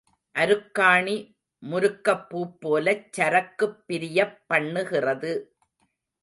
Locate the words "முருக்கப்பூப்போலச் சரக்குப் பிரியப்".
1.63-4.35